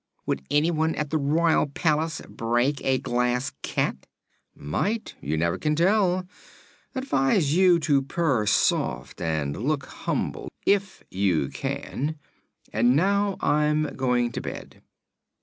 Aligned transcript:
"Would 0.25 0.41
anyone 0.49 0.95
at 0.95 1.11
the 1.11 1.19
royal 1.19 1.67
palace 1.67 2.23
break 2.27 2.83
a 2.83 2.97
Glass 2.97 3.51
Cat?" 3.61 4.07
"Might. 4.55 5.13
You 5.21 5.37
never 5.37 5.59
can 5.59 5.75
tell. 5.75 6.27
Advise 6.95 7.55
you 7.55 7.77
to 7.81 8.01
purr 8.01 8.47
soft 8.47 9.21
and 9.21 9.55
look 9.55 9.85
humble 9.85 10.49
if 10.65 11.03
you 11.11 11.49
can. 11.49 12.15
And 12.73 12.95
now 12.95 13.37
I'm 13.41 13.95
going 13.95 14.31
to 14.31 14.41
bed." 14.41 14.81